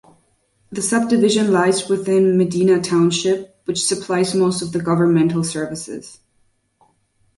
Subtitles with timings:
[0.71, 6.17] The subdivision lies within Medina Township, which supplies most of the governmental services.